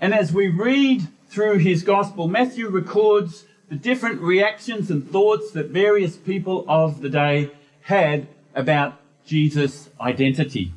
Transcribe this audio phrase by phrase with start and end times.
[0.00, 5.68] And as we read through his gospel, Matthew records the different reactions and thoughts that
[5.68, 10.74] various people of the day had about Jesus' identity.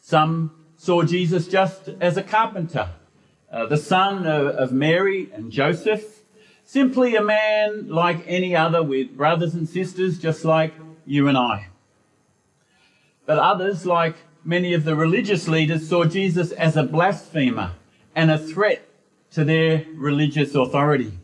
[0.00, 2.88] Some saw Jesus just as a carpenter,
[3.52, 6.24] uh, the son of, of Mary and Joseph,
[6.64, 10.74] simply a man like any other with brothers and sisters just like
[11.06, 11.68] you and I.
[13.24, 17.74] But others, like many of the religious leaders, saw Jesus as a blasphemer
[18.16, 18.84] and a threat
[19.30, 21.20] to their religious authority.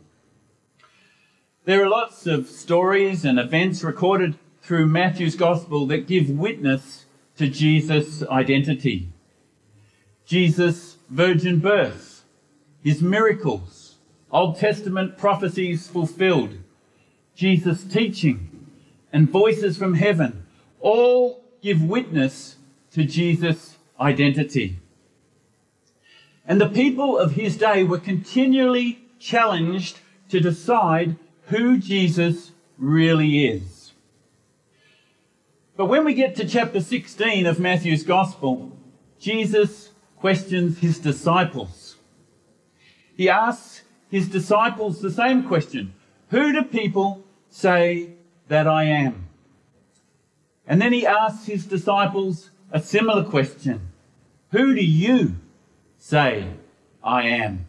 [1.65, 7.05] There are lots of stories and events recorded through Matthew's Gospel that give witness
[7.35, 9.09] to Jesus' identity.
[10.25, 12.23] Jesus' virgin birth,
[12.81, 13.95] his miracles,
[14.31, 16.57] Old Testament prophecies fulfilled,
[17.35, 18.67] Jesus' teaching,
[19.11, 20.45] and voices from heaven
[20.79, 22.55] all give witness
[22.91, 24.77] to Jesus' identity.
[26.47, 29.99] And the people of his day were continually challenged
[30.29, 31.17] to decide
[31.49, 33.93] who Jesus really is.
[35.75, 38.77] But when we get to chapter 16 of Matthew's Gospel,
[39.19, 41.95] Jesus questions his disciples.
[43.15, 45.93] He asks his disciples the same question
[46.29, 48.11] Who do people say
[48.47, 49.27] that I am?
[50.67, 53.89] And then he asks his disciples a similar question
[54.51, 55.37] Who do you
[55.97, 56.47] say
[57.03, 57.65] I am?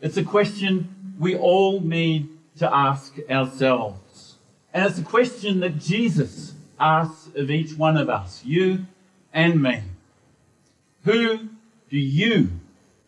[0.00, 4.36] It's a question we all need to ask ourselves.
[4.74, 8.86] And it's a question that Jesus asks of each one of us, you
[9.32, 9.82] and me.
[11.04, 11.48] Who
[11.90, 12.50] do you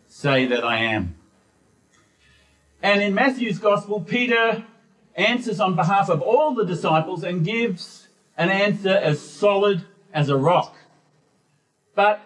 [0.08, 1.16] say that I am?
[2.82, 4.64] And in Matthew's Gospel, Peter
[5.14, 10.36] answers on behalf of all the disciples and gives an answer as solid as a
[10.36, 10.76] rock.
[11.94, 12.20] But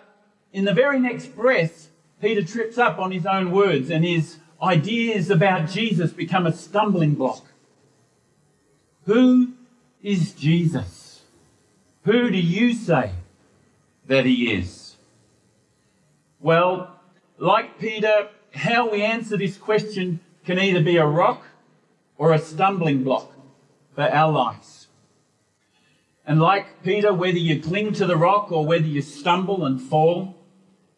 [0.53, 1.91] in the very next breath,
[2.21, 7.15] Peter trips up on his own words and his ideas about Jesus become a stumbling
[7.15, 7.45] block.
[9.07, 9.53] Who
[10.03, 11.23] is Jesus?
[12.05, 13.13] Who do you say
[14.07, 14.97] that he is?
[16.41, 16.95] Well,
[17.39, 21.45] like Peter, how we answer this question can either be a rock
[22.17, 23.33] or a stumbling block
[23.95, 24.89] for our lives.
[26.27, 30.37] And like Peter, whether you cling to the rock or whether you stumble and fall,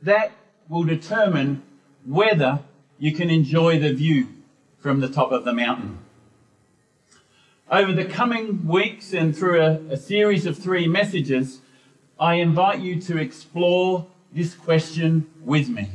[0.03, 0.33] that
[0.69, 1.63] will determine
[2.05, 2.61] whether
[3.01, 4.29] you can enjoy the view
[4.79, 5.99] from the top of the mountain.
[7.71, 11.61] Over the coming weeks and through a, a, series of three messages,
[12.19, 15.89] I invite you to explore this question with me.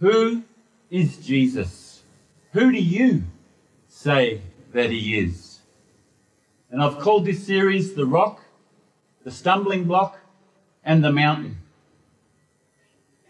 [0.00, 0.42] Who
[0.90, 2.02] is Jesus?
[2.52, 3.24] Who do you
[3.88, 4.42] say
[4.74, 5.60] that he is?
[6.70, 8.42] And I've called this series The Rock,
[9.24, 10.18] The Stumbling Block,
[10.84, 11.56] and The Mountain.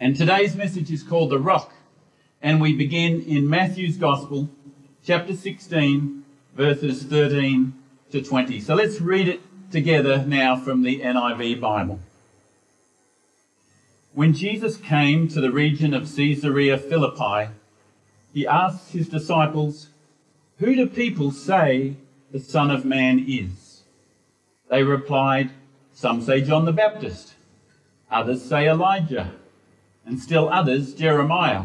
[0.00, 1.72] And today's message is called The Rock
[2.42, 4.48] and we begin in Matthew's Gospel,
[5.04, 6.24] chapter 16,
[6.56, 7.74] verses 13
[8.12, 8.60] to 20.
[8.60, 9.40] So let's read it
[9.70, 12.00] together now from the NIV Bible.
[14.14, 17.52] When Jesus came to the region of Caesarea Philippi,
[18.32, 19.88] he asked his disciples,
[20.58, 21.96] Who do people say
[22.30, 23.82] the Son of Man is?
[24.70, 25.50] They replied,
[25.92, 27.34] Some say John the Baptist,
[28.10, 29.32] others say Elijah,
[30.06, 31.64] and still others Jeremiah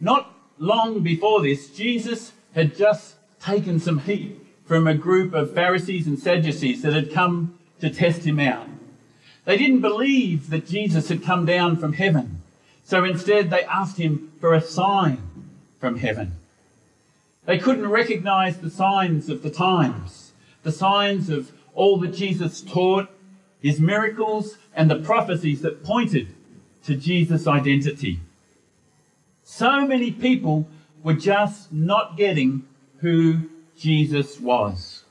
[0.00, 6.06] Not long before this, Jesus had just taken some heat from a group of Pharisees
[6.06, 8.68] and Sadducees that had come to test him out.
[9.44, 12.42] They didn't believe that Jesus had come down from heaven.
[12.82, 16.32] So instead, they asked him for a sign from heaven.
[17.44, 20.32] They couldn't recognize the signs of the times,
[20.64, 23.08] the signs of all that Jesus taught,
[23.60, 26.34] his miracles, and the prophecies that pointed
[26.84, 28.20] to Jesus' identity.
[29.48, 30.66] So many people
[31.04, 32.64] were just not getting
[32.98, 33.48] who
[33.78, 35.04] Jesus was.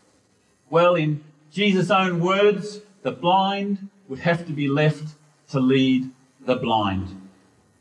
[0.69, 1.23] Well, in
[1.53, 5.15] Jesus' own words, the blind would have to be left
[5.51, 6.11] to lead
[6.41, 7.29] the blind.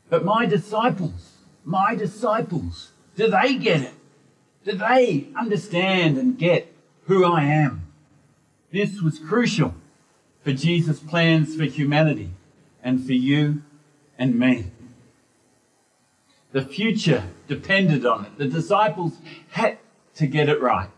[0.09, 1.33] But my disciples,
[1.65, 3.93] my disciples, do they get it?
[4.63, 6.73] Do they understand and get
[7.07, 7.91] who I am?
[8.71, 9.75] This was crucial
[10.41, 12.29] for Jesus' plans for humanity
[12.81, 13.61] and for you
[14.17, 14.71] and me.
[16.55, 18.37] The future depended on it.
[18.37, 19.17] The disciples
[19.49, 19.77] had
[20.13, 20.89] to get it right.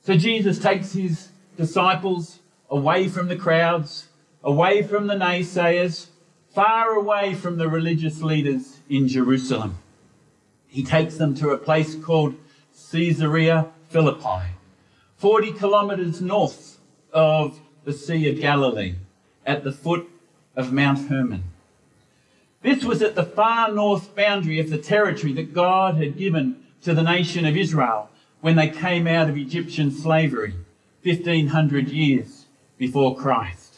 [0.00, 2.38] So Jesus takes his disciples
[2.70, 4.08] away from the crowds,
[4.42, 6.06] away from the naysayers,
[6.54, 9.80] far away from the religious leaders in Jerusalem.
[10.66, 12.36] He takes them to a place called
[12.90, 14.46] Caesarea Philippi,
[15.18, 16.78] 40 kilometres north
[17.12, 18.94] of the Sea of Galilee,
[19.44, 20.08] at the foot
[20.56, 21.44] of Mount Hermon.
[22.66, 26.94] This was at the far north boundary of the territory that God had given to
[26.94, 28.10] the nation of Israel
[28.40, 30.52] when they came out of Egyptian slavery
[31.04, 32.46] 1500 years
[32.76, 33.76] before Christ.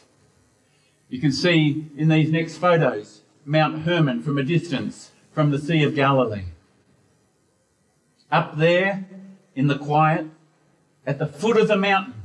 [1.11, 5.83] You can see in these next photos Mount Hermon from a distance from the Sea
[5.83, 6.47] of Galilee.
[8.33, 9.07] Up there
[9.55, 10.29] in the quiet,
[11.07, 12.23] at the foot of the mountain,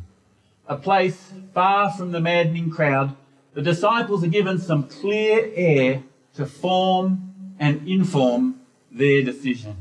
[0.66, 3.18] a place far from the maddening crowd,
[3.54, 6.04] the disciples are given some clear air
[6.36, 9.78] to form and inform their decision.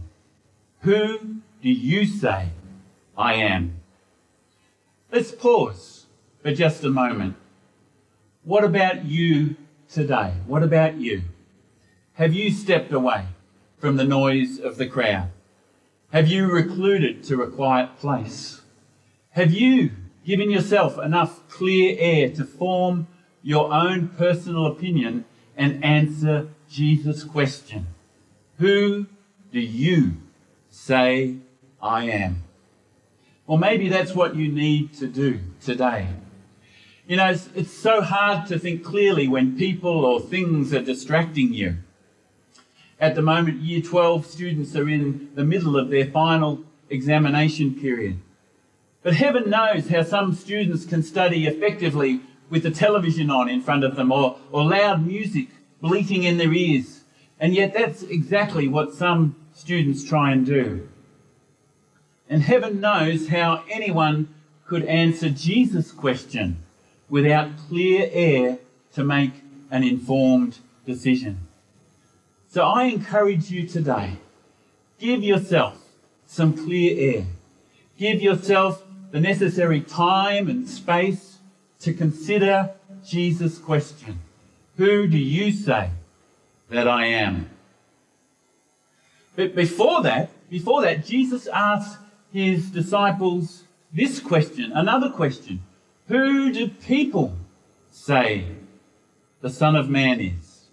[0.81, 1.19] Who
[1.63, 2.49] do you say
[3.17, 3.81] I am?
[5.11, 6.07] Let's pause
[6.43, 7.37] for just a moment.
[8.45, 9.57] What about you
[9.89, 10.35] today?
[10.47, 11.23] What about you?
[12.15, 13.27] Have you stepped away
[13.79, 15.31] from the noise of the crowd?
[16.13, 18.61] Have you recluded to a quiet place?
[19.31, 19.91] Have you
[20.25, 23.07] given yourself enough clear air to form
[23.43, 25.25] your own personal opinion
[25.63, 27.87] and answer Jesus' question?
[28.59, 29.07] Who
[29.53, 30.17] do you
[30.69, 31.37] say
[31.81, 32.43] I am?
[33.47, 36.09] Or maybe that's what you need to do today.
[37.07, 41.55] You know, it's, it's so hard to think clearly when people or things are distracting
[41.55, 41.77] you.
[42.99, 48.19] At the moment, Year 12 students are in the middle of their final examination period.
[49.05, 52.21] But heaven knows how some students can study effectively
[52.53, 55.49] with the television on in front of them or, or loud music
[55.81, 57.01] bleating in their ears.
[57.41, 60.87] And yet, that's exactly what some students try and do.
[62.29, 64.35] And heaven knows how anyone
[64.67, 66.59] could answer Jesus' question
[67.09, 68.59] without clear air
[68.93, 69.33] to make
[69.71, 71.49] an informed decision.
[72.49, 74.19] So I encourage you today
[74.99, 75.79] give yourself
[76.27, 77.27] some clear air.
[77.97, 81.32] Give yourself the necessary time and space
[81.83, 82.71] to consider
[83.05, 84.21] Jesus' question
[84.77, 85.91] Who do you say
[86.71, 87.51] that I am?
[89.37, 91.99] But before that, before that, Jesus asked
[92.33, 95.63] his disciples this question, another question
[96.09, 97.37] Who do people
[97.91, 98.47] say
[99.41, 100.67] the Son of Man is?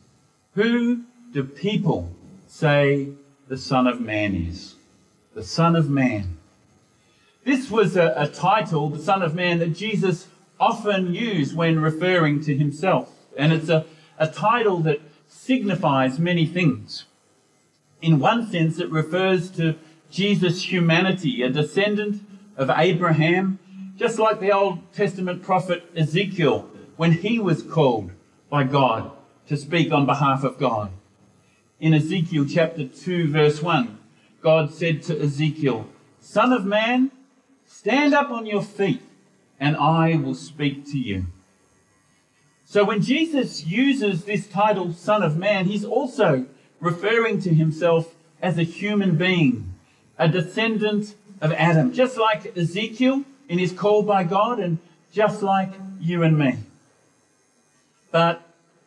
[0.54, 2.12] Who do people
[2.48, 3.10] say
[3.48, 4.76] the Son of Man is?
[5.34, 6.38] The Son of Man.
[7.46, 10.28] This was a, a title, the Son of Man, that Jesus
[10.60, 13.12] often used when referring to himself.
[13.38, 13.86] And it's a,
[14.18, 17.06] a title that signifies many things.
[18.02, 19.76] In one sense, it refers to
[20.10, 22.22] Jesus' humanity, a descendant
[22.58, 23.60] of Abraham,
[23.98, 28.12] just like the Old Testament prophet Ezekiel when he was called
[28.50, 29.12] by God
[29.48, 30.92] to speak on behalf of God.
[31.80, 33.98] In Ezekiel chapter 2, verse 1,
[34.42, 35.88] God said to Ezekiel,
[36.20, 37.12] Son of man,
[37.66, 39.02] stand up on your feet,
[39.60, 41.26] and I will speak to you.
[42.66, 46.46] So when Jesus uses this title, Son of Man, he's also
[46.80, 49.74] referring to himself as a human being,
[50.18, 54.78] a descendant of Adam, just like Ezekiel in his call by God, and
[55.12, 56.58] just like you and me.
[58.12, 58.42] But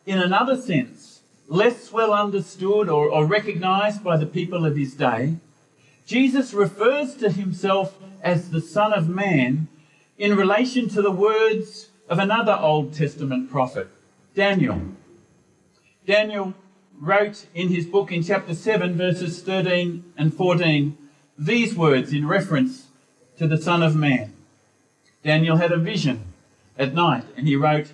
[0.05, 5.35] in another sense, less well understood or, or recognized by the people of his day,
[6.05, 9.67] Jesus refers to himself as the Son of Man
[10.17, 13.89] in relation to the words of another Old Testament prophet,
[14.35, 14.79] Daniel.
[16.05, 16.53] Daniel
[16.99, 20.97] wrote in his book in chapter 7, verses 13 and 14,
[21.37, 22.87] these words in reference
[23.37, 24.33] to the Son of Man.
[25.23, 26.33] Daniel had a vision
[26.77, 27.93] at night, and he wrote,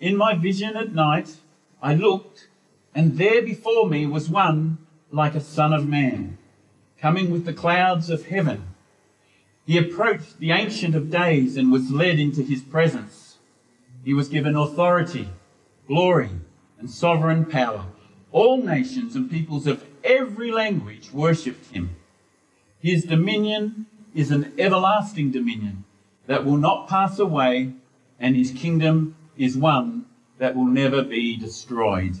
[0.00, 1.36] In my vision at night
[1.82, 2.48] I looked,
[2.94, 4.78] and there before me was one
[5.10, 6.38] like a Son of Man,
[6.98, 8.71] coming with the clouds of heaven.
[9.64, 13.38] He approached the Ancient of Days and was led into his presence.
[14.04, 15.28] He was given authority,
[15.86, 16.30] glory,
[16.78, 17.86] and sovereign power.
[18.32, 21.96] All nations and peoples of every language worshipped him.
[22.80, 25.84] His dominion is an everlasting dominion
[26.26, 27.72] that will not pass away,
[28.18, 30.06] and his kingdom is one
[30.38, 32.16] that will never be destroyed.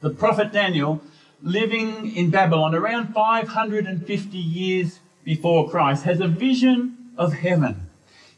[0.00, 1.00] The prophet Daniel,
[1.42, 7.90] living in Babylon around 550 years before Christ, has a vision of heaven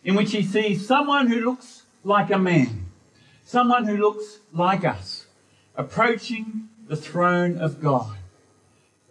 [0.03, 2.87] in which he sees someone who looks like a man,
[3.45, 5.27] someone who looks like us,
[5.77, 8.17] approaching the throne of God.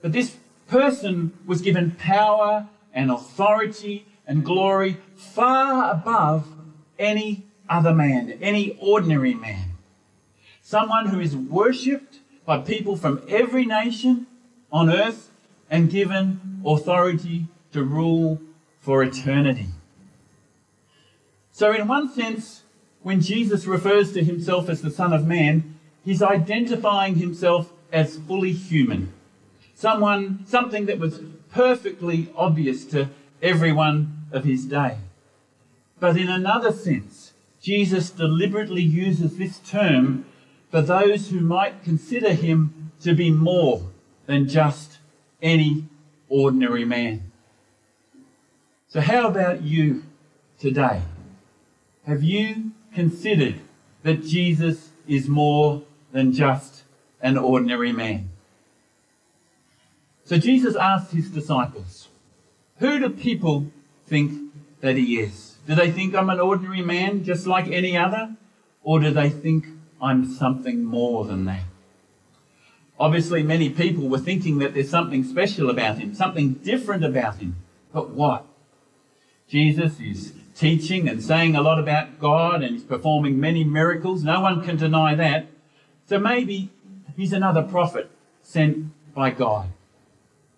[0.02, 0.36] But this
[0.68, 6.50] person was given power and authority and glory far above
[7.00, 9.78] any other man, any ordinary man.
[10.62, 14.28] Someone who is worshipped by people from every nation
[14.70, 15.32] on earth
[15.70, 18.40] and given authority to rule
[18.80, 19.68] for eternity.
[21.52, 22.64] So, in one sense,
[23.02, 28.52] when Jesus refers to himself as the Son of Man, he's identifying himself as fully
[28.52, 29.14] human
[29.80, 33.10] someone, something that was perfectly obvious to
[33.42, 34.98] everyone of his day.
[36.02, 40.26] But in another sense, Jesus deliberately uses this term
[40.70, 43.84] for those who might consider him to be more
[44.26, 44.98] than just
[45.42, 45.86] any
[46.28, 47.29] ordinary man.
[48.90, 50.04] So, how about you
[50.60, 51.04] today?
[52.08, 53.60] Have you considered
[54.02, 56.84] that Jesus is more than just
[57.22, 58.32] an ordinary man?
[60.26, 62.08] So Jesus asked his disciples,
[62.78, 63.68] Who do people
[64.08, 65.58] think that he is?
[65.68, 68.36] Do they think I'm an ordinary man just like any other?
[68.82, 69.68] Or do they think
[70.02, 71.64] I'm something more than that?
[73.00, 77.58] Obviously, many people were thinking that there's something special about him, something different about him.
[77.94, 78.46] But what?
[79.50, 84.24] Jesus is teaching and saying a lot about God and he's performing many miracles.
[84.24, 85.48] No one can deny that.
[86.06, 86.70] So maybe
[87.16, 88.12] he's another prophet
[88.44, 89.70] sent by God.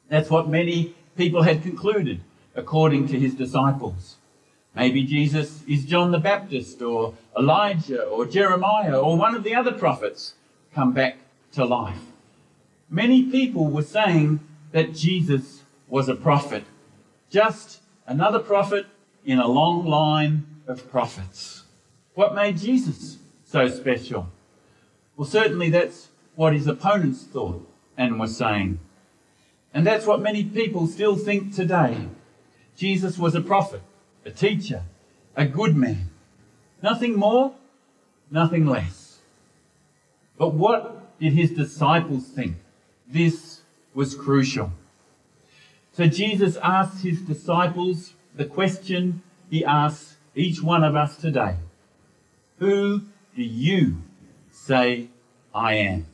[0.09, 2.19] That's what many people had concluded,
[2.53, 4.17] according to his disciples.
[4.75, 9.71] Maybe Jesus is John the Baptist or Elijah or Jeremiah or one of the other
[9.71, 10.33] prophets
[10.73, 11.17] come back
[11.53, 11.99] to life.
[12.89, 16.63] Many people were saying that Jesus was a prophet,
[17.29, 18.85] just another prophet
[19.25, 21.63] in a long line of prophets.
[22.13, 24.27] What made Jesus so special?
[25.15, 27.67] Well, certainly that's what his opponents thought
[27.97, 28.79] and were saying.
[29.73, 32.07] And that's what many people still think today.
[32.75, 33.81] Jesus was a prophet,
[34.25, 34.83] a teacher,
[35.35, 36.09] a good man.
[36.81, 37.53] Nothing more,
[38.29, 39.19] nothing less.
[40.37, 42.55] But what did his disciples think?
[43.07, 43.61] This
[43.93, 44.71] was crucial.
[45.93, 51.55] So Jesus asked his disciples the question he asks each one of us today
[52.59, 53.01] Who
[53.35, 53.97] do you
[54.51, 55.09] say
[55.53, 56.05] I am?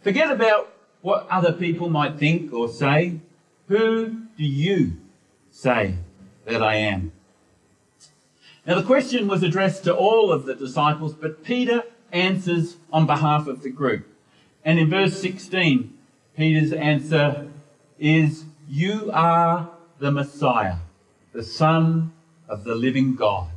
[0.00, 3.20] Forget about what other people might think or say.
[3.68, 4.96] Who do you
[5.50, 5.94] say
[6.46, 7.12] that I am?
[8.66, 13.46] Now, the question was addressed to all of the disciples, but Peter answers on behalf
[13.46, 14.06] of the group.
[14.64, 15.96] And in verse 16,
[16.36, 17.48] Peter's answer
[17.98, 20.76] is, You are the Messiah,
[21.32, 22.12] the Son
[22.50, 23.48] of the living God.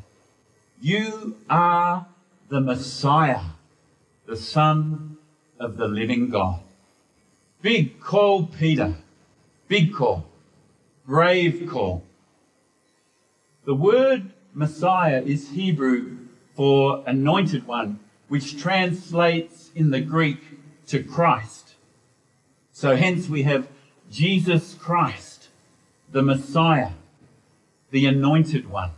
[0.80, 2.08] You are
[2.48, 3.42] the Messiah,
[4.26, 5.18] the Son
[5.60, 6.62] of the living God.
[7.62, 8.96] Big call, Peter.
[9.68, 10.28] Big call.
[11.06, 12.04] Brave call.
[13.66, 16.20] The word Messiah is Hebrew
[16.56, 18.00] for anointed one,
[18.30, 20.40] which translates in the Greek
[20.88, 21.76] to Christ.
[22.72, 23.68] So hence we have
[24.12, 25.48] Jesus Christ,
[26.12, 26.92] the Messiah,
[27.92, 28.92] the anointed one.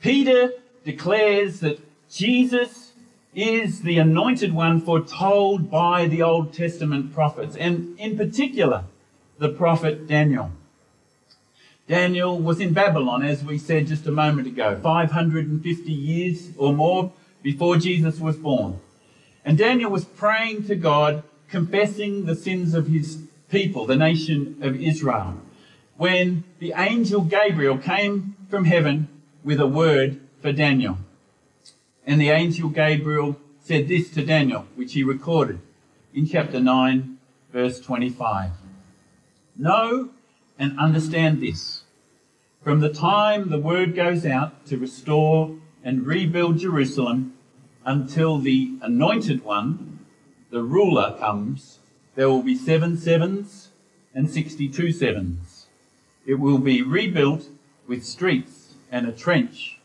[0.00, 0.52] Peter
[0.84, 2.92] declares that Jesus
[3.34, 8.84] is the anointed one foretold by the Old Testament prophets, and in particular,
[9.38, 10.52] the prophet Daniel.
[11.88, 17.12] Daniel was in Babylon, as we said just a moment ago, 550 years or more
[17.42, 18.78] before Jesus was born.
[19.44, 23.18] And Daniel was praying to God, confessing the sins of his
[23.50, 25.40] people, the nation of Israel,
[25.96, 29.08] when the angel Gabriel came from heaven
[29.42, 30.98] with a word for Daniel.
[32.06, 35.60] And the angel Gabriel said this to Daniel, which he recorded
[36.14, 37.18] in chapter 9,
[37.52, 38.50] verse 25.
[39.56, 40.10] Know
[40.58, 41.82] and understand this.
[42.62, 47.34] From the time the word goes out to restore and rebuild Jerusalem
[47.84, 49.97] until the anointed one,
[50.50, 51.78] the ruler, comes,
[52.14, 53.68] there will be seven sevens
[54.14, 55.66] and 62 sevens.
[56.26, 57.48] It will be rebuilt
[57.86, 59.78] with streets and a trench,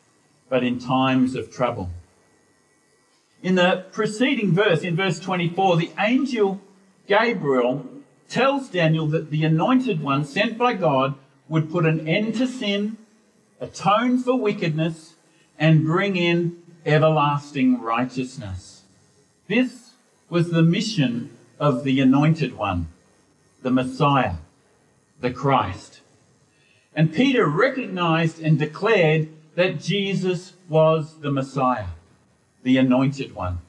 [0.49, 1.89] but in times of trouble.
[3.41, 6.61] In the preceding verse, in verse 24, the angel
[7.07, 7.85] Gabriel
[8.29, 11.15] tells Daniel that the anointed one sent by God
[11.49, 12.97] would put an end to sin,
[13.59, 15.15] atone for wickedness,
[15.59, 18.83] and bring in everlasting righteousness.
[19.47, 19.82] This
[20.33, 22.87] was the mission of the anointed one,
[23.61, 24.37] the Messiah,
[25.21, 26.01] the Christ.
[26.95, 31.89] And Peter recognized and declared that Jesus was the Messiah,
[32.63, 33.59] the anointed one.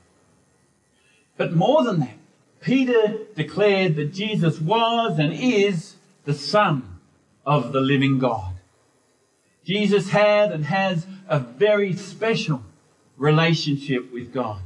[1.37, 2.16] But more than that,
[2.62, 6.98] Peter declared that Jesus was and is the Son
[7.44, 8.55] of the living God.
[9.66, 12.62] Jesus had and has a very special
[13.18, 14.62] relationship with God.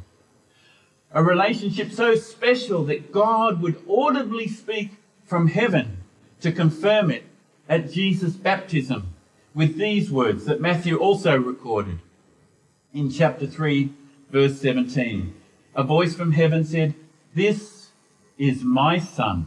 [1.13, 4.93] A relationship so special that God would audibly speak
[5.25, 5.99] from heaven
[6.41, 7.25] to confirm it
[7.69, 9.15] at Jesus' baptism
[9.55, 11.99] with these words that Matthew also recorded
[12.93, 13.91] in chapter 3,
[14.31, 15.35] verse 17.
[15.75, 16.95] A voice from heaven said,
[17.35, 17.89] This
[18.37, 19.47] is my Son.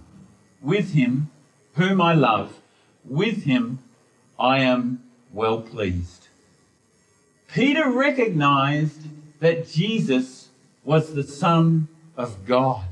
[0.62, 1.30] With him,
[1.74, 2.60] whom I love,
[3.06, 3.80] with him
[4.40, 6.28] I am well pleased.
[7.48, 9.02] Peter recognized
[9.40, 10.41] that Jesus
[10.84, 12.86] was the Son of God.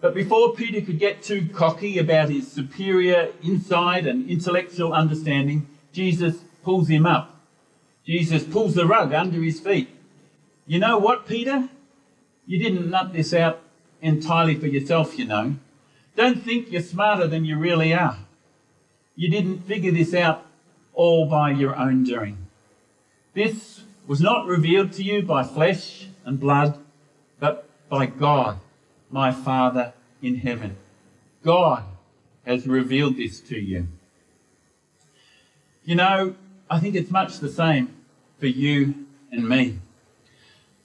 [0.00, 6.36] But before Peter could get too cocky about his superior insight and intellectual understanding, Jesus
[6.62, 7.40] pulls him up.
[8.04, 9.88] Jesus pulls the rug under his feet.
[10.66, 11.68] You know what, Peter?
[12.46, 13.60] You didn't nut this out
[14.00, 15.56] entirely for yourself, you know.
[16.14, 18.18] Don't think you're smarter than you really are.
[19.16, 20.46] You didn't figure this out
[20.94, 22.46] all by your own doing.
[23.34, 26.78] This was not revealed to you by flesh and blood,
[27.40, 28.58] but by God,
[29.10, 30.76] my Father in heaven.
[31.42, 31.84] God
[32.44, 33.86] has revealed this to you.
[35.84, 36.34] You know,
[36.68, 37.94] I think it's much the same
[38.38, 39.78] for you and me.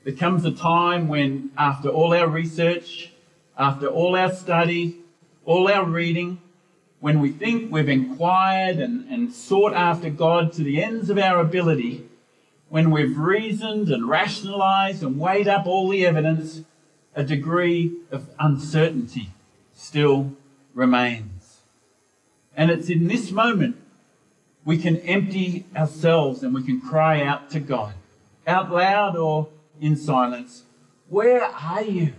[0.04, 3.12] There comes a time when, after all our research,
[3.58, 5.00] after all our study,
[5.44, 6.40] all our reading,
[7.00, 11.40] when we think we've inquired and, and sought after God to the ends of our
[11.40, 12.08] ability,
[12.72, 16.62] when we've reasoned and rationalized and weighed up all the evidence,
[17.14, 19.30] a degree of uncertainty
[19.74, 20.32] still
[20.74, 21.64] remains.
[22.56, 23.76] And it's in this moment
[24.64, 27.94] we can empty ourselves and we can cry out to God,
[28.48, 29.50] out loud or
[29.82, 30.64] in silence,
[31.10, 32.14] Where are you?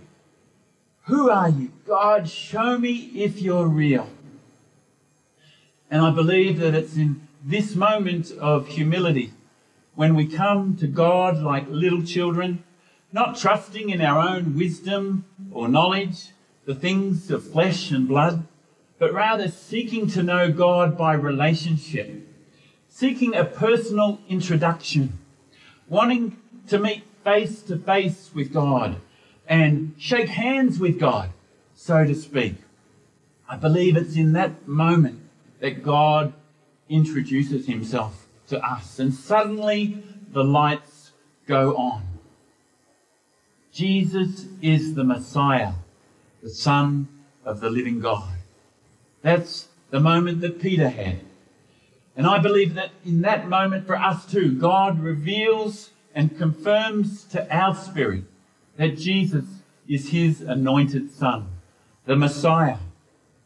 [1.05, 1.71] Who are you?
[1.87, 4.07] God, show me if you're real.
[5.89, 9.33] And I believe that it's in this moment of humility
[9.95, 12.63] when we come to God like little children,
[13.11, 16.31] not trusting in our own wisdom or knowledge,
[16.65, 18.47] the things of flesh and blood,
[18.97, 22.27] but rather seeking to know God by relationship,
[22.89, 25.19] seeking a personal introduction,
[25.87, 28.97] wanting to meet face to face with God
[29.47, 31.29] and shake hands with God,
[31.75, 32.55] so to speak.
[33.47, 35.19] I believe it's in that moment
[35.59, 36.33] that God
[36.89, 38.99] introduces himself to us.
[38.99, 41.11] And suddenly the lights
[41.47, 42.03] go on.
[43.71, 45.73] Jesus is the Messiah,
[46.41, 47.07] the Son
[47.43, 48.29] of the living God.
[49.21, 51.21] That's the moment that Peter had.
[52.15, 57.51] And I believe that in that moment for us too, God reveals and confirms to
[57.55, 58.23] our spirit
[58.77, 59.45] that Jesus
[59.87, 61.47] is his anointed Son,
[62.05, 62.77] the Messiah,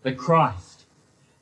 [0.04, 0.86] the Christ,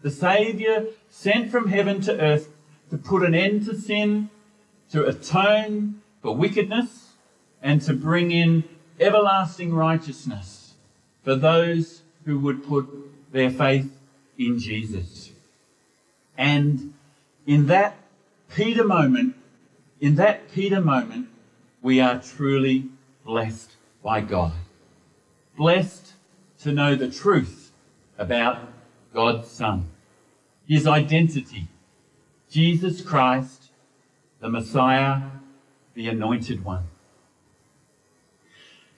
[0.01, 2.49] the Saviour sent from heaven to earth
[2.89, 4.29] to put an end to sin,
[4.91, 7.13] to atone for wickedness,
[7.61, 8.63] and to bring in
[8.99, 10.75] everlasting righteousness
[11.23, 12.87] for those who would put
[13.31, 13.91] their faith
[14.37, 15.31] in Jesus.
[16.37, 16.93] And
[17.45, 17.97] in that
[18.53, 19.35] Peter moment,
[19.99, 21.27] in that Peter moment,
[21.81, 22.89] we are truly
[23.25, 23.71] blessed
[24.03, 24.53] by God.
[25.57, 26.13] Blessed
[26.59, 27.71] to know the truth
[28.17, 28.59] about
[29.13, 29.89] God's Son,
[30.67, 31.67] his identity,
[32.55, 33.71] Jesus Christ,
[34.39, 35.23] the Messiah,
[35.93, 36.85] the Anointed One.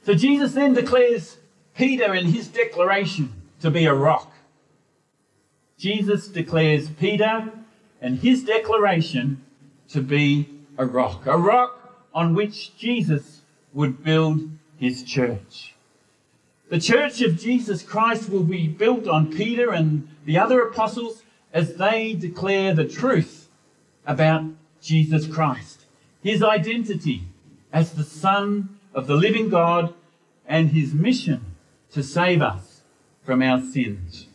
[0.04, 1.38] So Jesus then declares
[1.74, 4.32] Peter in his declaration to be a rock.
[5.76, 7.52] Jesus declares Peter
[8.00, 9.44] and his declaration
[9.90, 13.42] to be a rock, a rock on which Jesus
[13.74, 15.74] would build his church.
[16.70, 21.78] The church of Jesus Christ will be built on Peter and the other apostles as
[21.78, 23.37] they declare the truth
[24.08, 24.46] about
[24.82, 25.86] Jesus Christ,
[26.24, 27.24] his identity
[27.72, 29.94] as the Son of the living God
[30.48, 31.46] and his mission
[31.92, 32.82] to save us
[33.24, 34.28] from our sins.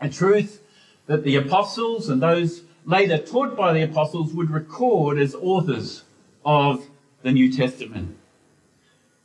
[0.00, 0.60] A truth
[1.06, 6.02] that the apostles and those later taught by the apostles would record as authors
[6.44, 6.86] of
[7.22, 8.16] the New Testament.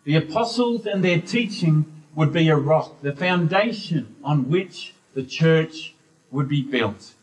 [0.04, 5.96] The apostles and their teaching would be a rock, the foundation on which the church
[6.32, 7.14] would be built.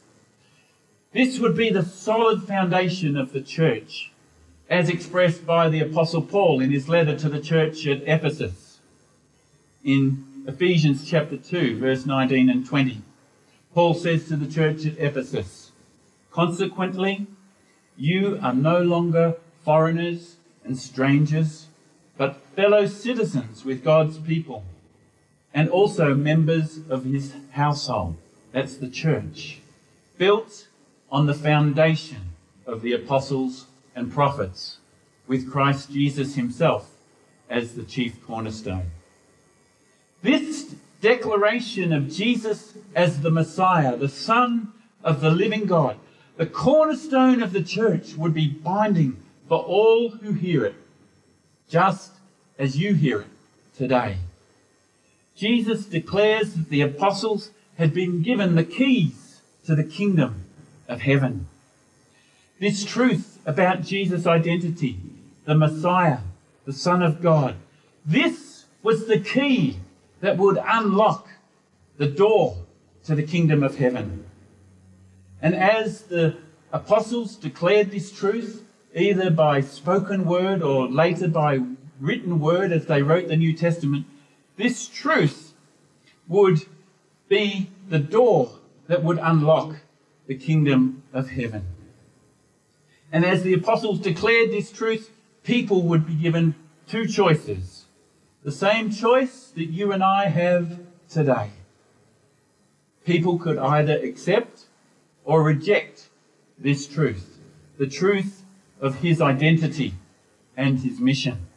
[1.12, 4.12] This would be the solid foundation of the church,
[4.68, 8.78] as expressed by the Apostle Paul in his letter to the church at Ephesus
[9.82, 13.02] in Ephesians chapter 2, verse 19 and 20.
[13.74, 15.72] Paul says to the church at Ephesus,
[16.30, 17.26] Consequently,
[17.96, 21.66] you are no longer foreigners and strangers,
[22.16, 24.62] but fellow citizens with God's people,
[25.52, 28.16] and also members of his household.
[28.52, 29.58] That's the church,
[30.16, 30.68] built
[31.10, 32.32] on the foundation
[32.66, 34.78] of the apostles and prophets,
[35.26, 36.90] with Christ Jesus himself
[37.48, 38.90] as the chief cornerstone.
[40.22, 45.96] This declaration of Jesus as the Messiah, the Son of the living God,
[46.36, 50.74] the cornerstone of the church would be binding for all who hear it,
[51.68, 52.12] just
[52.58, 53.26] as you hear it
[53.76, 54.18] today.
[55.34, 60.44] Jesus declares that the apostles had been given the keys to the kingdom
[60.90, 61.46] of heaven.
[62.58, 64.98] This truth about Jesus' identity,
[65.46, 66.18] the Messiah,
[66.66, 67.56] the Son of God,
[68.04, 69.78] this was the key
[70.20, 71.28] that would unlock
[71.96, 72.56] the door
[73.04, 74.24] to the kingdom of heaven.
[75.40, 76.36] And as the
[76.72, 78.62] apostles declared this truth,
[78.94, 81.60] either by spoken word or later by
[81.98, 84.06] written word as they wrote the New Testament,
[84.56, 85.54] this truth
[86.28, 86.60] would
[87.28, 88.52] be the door
[88.86, 89.76] that would unlock
[90.30, 91.66] the kingdom of heaven.
[93.10, 95.10] And as the apostles declared this truth,
[95.42, 96.54] people would be given
[96.86, 97.86] two choices.
[98.44, 101.50] The same choice that you and I have today.
[103.04, 104.66] People could either accept
[105.24, 106.10] or reject
[106.56, 107.40] this truth,
[107.76, 108.44] the truth
[108.80, 109.94] of his identity
[110.56, 111.48] and his mission.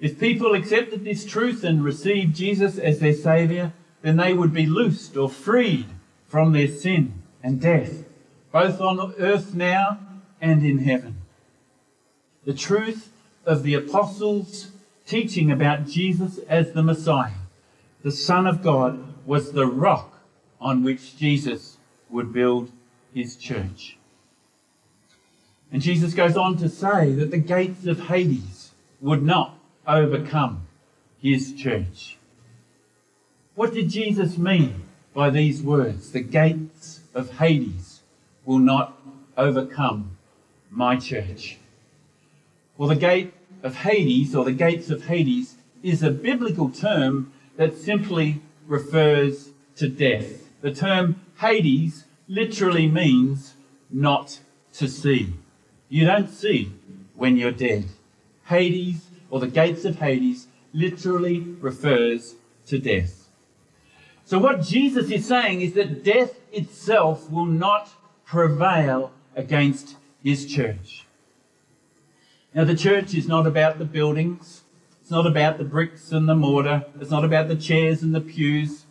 [0.00, 4.66] If people accepted this truth and received Jesus as their Saviour, then they would be
[4.66, 5.86] loosed or freed
[6.26, 8.04] from their sin and death,
[8.52, 9.98] both on earth now
[10.40, 11.16] and in heaven.
[12.44, 13.10] The truth
[13.44, 14.70] of the apostles'
[15.06, 17.32] teaching about Jesus as the Messiah,
[18.02, 20.20] the Son of God, was the rock
[20.60, 21.76] on which Jesus
[22.10, 22.70] would build
[23.14, 23.96] his church.
[25.70, 28.70] And Jesus goes on to say that the gates of Hades
[29.00, 30.66] would not overcome
[31.20, 32.16] his church.
[33.54, 36.12] What did Jesus mean by these words?
[36.12, 38.02] The gates of Hades
[38.44, 38.96] will not
[39.36, 40.16] overcome
[40.70, 41.58] my church.
[42.76, 47.76] Well, the gate of Hades, or the gates of Hades, is a biblical term that
[47.76, 50.48] simply refers to death.
[50.60, 53.54] The term Hades literally means
[53.90, 54.38] not
[54.74, 55.34] to see.
[55.88, 56.72] You don't see
[57.16, 57.86] when you're dead.
[58.44, 63.17] Hades, or the gates of Hades, literally refers to death.
[64.28, 67.88] So, what Jesus is saying is that death itself will not
[68.26, 71.06] prevail against his church.
[72.52, 74.64] Now, the church is not about the buildings,
[75.00, 78.20] it's not about the bricks and the mortar, it's not about the chairs and the
[78.20, 78.84] pews.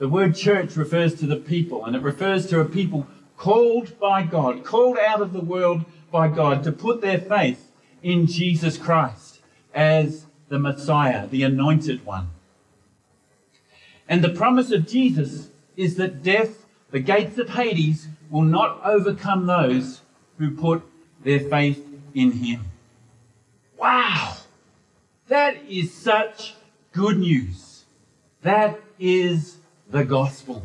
[0.00, 3.06] The word church refers to the people, and it refers to a people
[3.36, 7.70] called by God, called out of the world by God to put their faith
[8.02, 9.38] in Jesus Christ
[9.72, 12.30] as the Messiah, the anointed one.
[14.08, 19.46] And the promise of Jesus is that death, the gates of Hades, will not overcome
[19.46, 20.00] those
[20.38, 20.82] who put
[21.22, 22.66] their faith in him.
[23.78, 24.36] Wow!
[25.28, 26.54] That is such
[26.92, 27.84] good news.
[28.42, 29.56] That is
[29.88, 30.62] the gospel.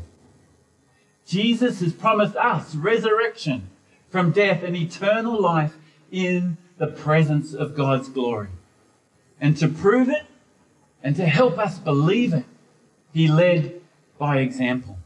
[1.25, 3.69] Jesus has promised us resurrection
[4.09, 5.75] from death and eternal life
[6.11, 8.47] in the presence of God's glory.
[9.39, 10.25] And to prove it
[11.03, 12.45] and to help us believe it,
[13.13, 13.81] he led
[14.17, 14.97] by example.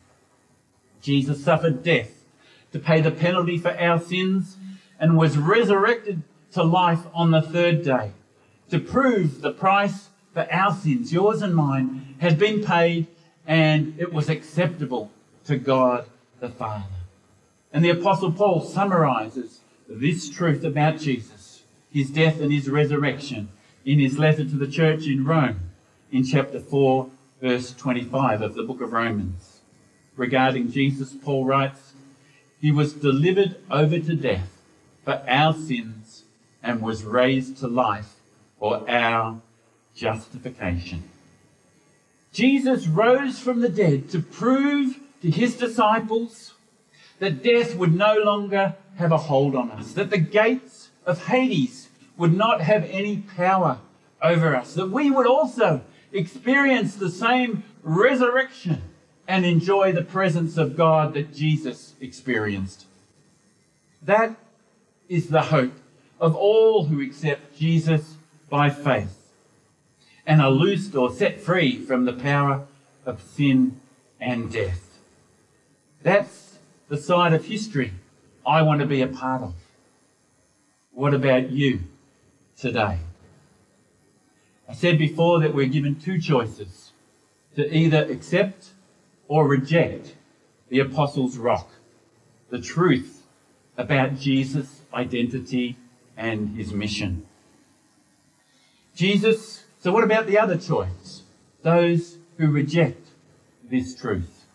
[1.01, 2.25] Jesus suffered death
[2.71, 4.57] to pay the penalty for our sins
[4.99, 8.11] and was resurrected to life on the third day
[8.69, 13.07] to prove the price for our sins, yours and mine, had been paid
[13.45, 15.11] and it was acceptable
[15.45, 16.05] to God
[16.39, 16.85] the Father.
[17.71, 23.49] And the Apostle Paul summarizes this truth about Jesus, his death and his resurrection,
[23.85, 25.59] in his letter to the church in Rome
[26.11, 27.09] in chapter 4,
[27.43, 29.59] verse 25 of the book of Romans.
[30.15, 31.91] Regarding Jesus, Paul writes,
[32.61, 34.61] He was delivered over to death
[35.03, 36.23] for our sins
[36.63, 38.13] and was raised to life
[38.57, 39.41] for our
[39.93, 41.03] justification.
[42.31, 46.53] Jesus rose from the dead to prove to his disciples
[47.19, 51.89] that death would no longer have a hold on us, that the gates of Hades
[52.15, 53.79] would not have any power
[54.21, 55.81] over us, that we would also
[56.13, 58.81] experience the same resurrection
[59.27, 62.85] and enjoy the presence of God that Jesus experienced.
[64.01, 64.35] That
[65.09, 65.73] is the hope
[66.19, 68.15] of all who accept Jesus
[68.49, 69.31] by faith
[70.25, 72.65] and are loosed or set free from the power
[73.05, 73.79] of sin
[74.19, 74.99] and death.
[76.01, 76.57] That's
[76.89, 77.93] the side of history
[78.45, 79.53] I want to be a part of.
[80.91, 81.81] What about you
[82.57, 82.99] today?
[84.73, 86.93] I said before that we're given two choices
[87.55, 88.69] to either accept
[89.27, 90.15] or reject
[90.69, 91.69] the Apostles' Rock,
[92.49, 93.21] the truth
[93.77, 95.77] about Jesus' identity
[96.17, 97.27] and his mission.
[98.95, 101.21] Jesus, so what about the other choice?
[101.61, 103.09] Those who reject
[103.69, 104.45] this truth.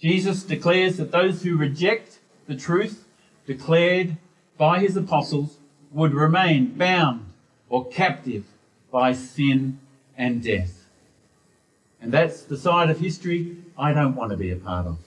[0.00, 3.06] Jesus declares that those who reject the truth
[3.46, 4.16] declared
[4.58, 5.58] by his apostles
[5.92, 7.26] would remain bound
[7.68, 8.44] or captive
[8.90, 9.78] by sin
[10.16, 10.88] and death.
[12.00, 14.98] And that's the side of history I don't want to be a part of.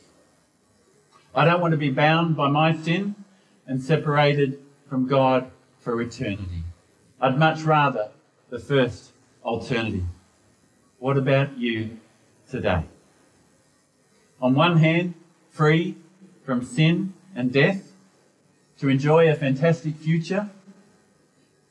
[1.36, 3.16] I don't want to be bound by my sin
[3.66, 6.64] and separated from God for eternity.
[7.20, 8.12] I'd much rather
[8.50, 9.12] the first
[9.44, 10.04] alternative.
[11.00, 11.98] What about you
[12.50, 12.84] today?
[14.42, 15.16] On one hand,
[15.50, 15.96] free
[16.46, 17.94] from sin and death
[18.80, 20.50] to enjoy a fantastic future,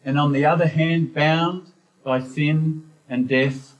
[0.04, 1.71] and on the other hand, bound
[2.04, 3.76] by sin and death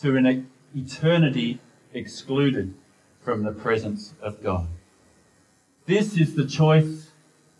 [0.00, 1.60] to an eternity
[1.92, 2.74] excluded
[3.20, 4.68] from the presence of God.
[5.86, 7.10] This is the choice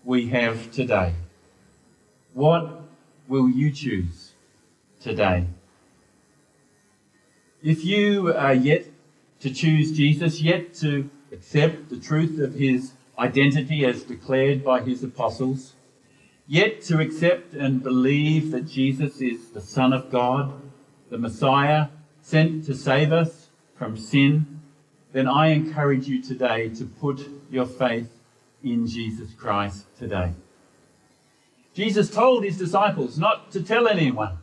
[0.04, 1.14] we have today.
[2.32, 2.82] What
[3.28, 4.32] will you choose
[5.00, 5.46] today?
[7.62, 8.86] If you are yet
[9.40, 15.02] to choose Jesus, yet to accept the truth of his identity as declared by his
[15.04, 15.74] apostles,
[16.50, 20.52] yet to accept and believe that Jesus is the Son of God,
[21.08, 21.86] the Messiah,
[22.22, 24.60] sent to save us from sin,
[25.12, 28.10] then I encourage you today to put your faith
[28.64, 30.32] in Jesus Christ today.
[31.72, 34.38] Jesus told his disciples not to tell anyone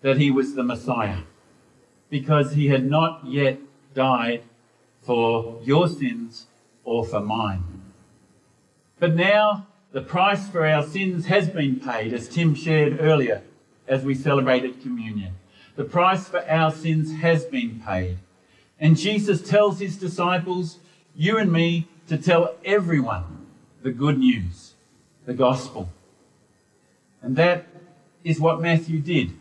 [0.00, 1.22] that he was the Messiah
[2.08, 3.58] because he had not yet
[3.94, 4.44] died
[5.00, 6.46] for your sins
[6.84, 7.64] or for mine.
[9.00, 13.42] But now the price for our sins has been paid, as Tim shared earlier
[13.86, 15.34] as we celebrated communion.
[15.76, 18.18] The price for our sins has been paid.
[18.80, 20.78] And Jesus tells his disciples,
[21.14, 23.46] you and me, to tell everyone
[23.82, 24.74] the good news,
[25.24, 25.90] the gospel.
[27.20, 27.66] And that
[28.24, 29.32] is what Matthew did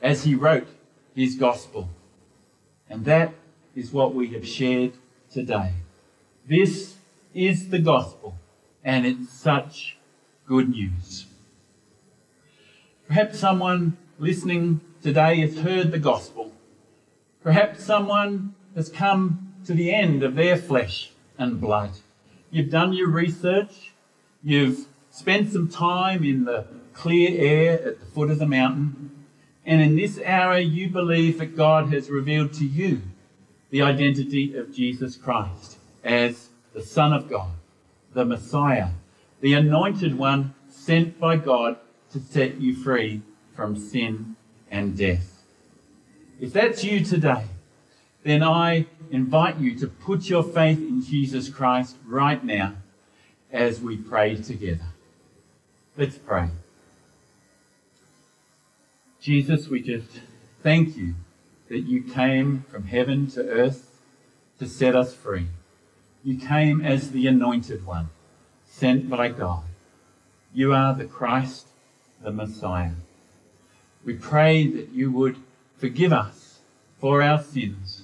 [0.00, 0.68] as he wrote
[1.14, 1.88] his gospel.
[2.88, 3.34] And that
[3.74, 4.92] is what we have shared
[5.30, 5.72] today.
[6.48, 6.96] This
[7.34, 8.36] is the gospel,
[8.84, 9.96] and it's such
[10.46, 11.26] good news.
[13.06, 16.52] Perhaps someone listening today has heard the gospel.
[17.42, 21.90] Perhaps someone has come to the end of their flesh and blood.
[22.50, 23.92] You've done your research,
[24.42, 29.26] You've spent some time in the clear air at the foot of the mountain,
[29.66, 33.02] and in this hour you believe that God has revealed to you
[33.68, 37.50] the identity of Jesus Christ as the Son of God,
[38.12, 38.90] the Messiah,
[39.40, 41.78] the anointed one sent by God
[42.12, 43.22] to set you free
[43.54, 44.36] from sin
[44.70, 45.42] and death.
[46.40, 47.44] If that's you today,
[48.22, 52.74] then I invite you to put your faith in Jesus Christ right now
[53.52, 54.86] as we pray together.
[55.96, 56.48] Let's pray.
[59.20, 60.20] Jesus, we just
[60.62, 61.14] thank you
[61.68, 64.00] that you came from heaven to earth
[64.58, 65.46] to set us free.
[66.22, 68.10] You came as the anointed one,
[68.66, 69.64] sent by God.
[70.52, 71.68] You are the Christ,
[72.22, 72.92] the Messiah.
[74.04, 75.36] We pray that you would
[75.78, 76.60] forgive us
[76.98, 78.02] for our sins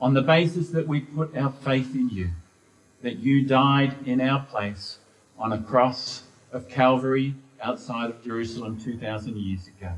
[0.00, 2.30] on the basis that we put our faith in you,
[3.02, 4.98] that you died in our place
[5.38, 9.92] on a cross of Calvary outside of Jerusalem 2,000 years ago.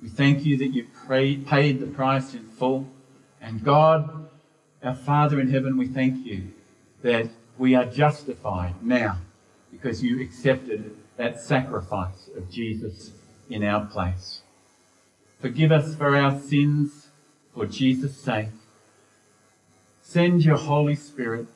[0.00, 2.86] We thank you that you paid the price in full.
[3.40, 4.28] And God,
[4.82, 6.52] our Father in heaven, we thank you
[7.02, 9.18] that we are justified now
[9.70, 13.12] because you accepted that sacrifice of Jesus
[13.48, 14.40] in our place.
[15.40, 17.08] Forgive us for our sins
[17.54, 18.48] for Jesus' sake.
[20.02, 21.46] Send your Holy Spirit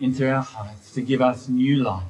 [0.00, 2.02] into our hearts to give us new life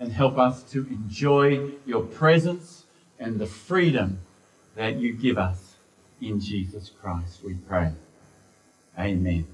[0.00, 2.84] and help us to enjoy your presence
[3.18, 4.18] and the freedom
[4.74, 5.76] that you give us
[6.20, 7.92] in Jesus Christ, we pray.
[8.98, 9.53] Amen.